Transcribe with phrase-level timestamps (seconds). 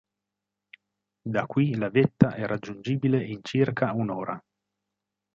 [1.35, 4.43] Da qui la vetta è raggiungibile in circa un'ora.